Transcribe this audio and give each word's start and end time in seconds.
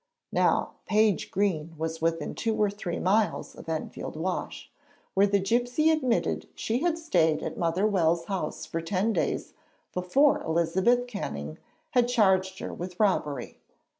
Now 0.31 0.71
Page 0.87 1.29
Green 1.29 1.75
was 1.77 2.01
within 2.01 2.33
two 2.33 2.59
or 2.59 2.71
three 2.71 2.97
miles 2.97 3.53
of 3.55 3.69
Enfield 3.69 4.15
Wash, 4.15 4.71
where 5.13 5.27
the 5.27 5.37
gipsy 5.37 5.91
admitted 5.91 6.49
she 6.55 6.79
had 6.79 6.97
stayed 6.97 7.43
at 7.43 7.55
Mother 7.55 7.85
Wells' 7.85 8.25
house 8.25 8.65
for 8.65 8.81
ten 8.81 9.13
days 9.13 9.53
before 9.93 10.41
Elizabeth 10.41 11.05
Canning 11.05 11.59
had 11.91 12.07
charged 12.07 12.57
her 12.57 12.73
with 12.73 12.99
robbery. 12.99 13.59